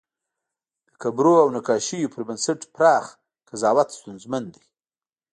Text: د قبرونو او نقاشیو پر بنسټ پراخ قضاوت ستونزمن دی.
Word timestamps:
د 0.87 0.89
قبرونو 1.03 1.41
او 1.43 1.47
نقاشیو 1.57 2.11
پر 2.13 2.21
بنسټ 2.27 2.61
پراخ 2.75 3.05
قضاوت 3.49 3.87
ستونزمن 3.97 4.43
دی. 4.53 4.63